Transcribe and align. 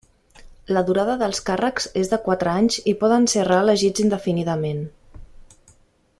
La 0.75 0.81
durada 0.87 1.17
dels 1.23 1.41
càrrecs 1.49 1.85
és 2.03 2.09
de 2.13 2.19
quatre 2.29 2.55
anys 2.61 2.79
i 2.93 2.95
poden 3.05 3.29
ser 3.35 3.47
reelegits 3.51 4.05
indefinidament. 4.07 4.83